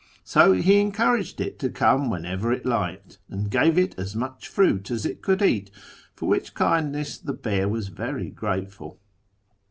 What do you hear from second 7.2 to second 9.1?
bear was very grateful.